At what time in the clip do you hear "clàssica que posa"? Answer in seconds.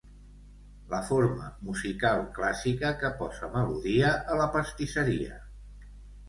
2.37-3.51